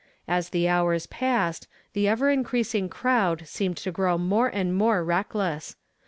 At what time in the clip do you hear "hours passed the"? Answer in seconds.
0.67-2.07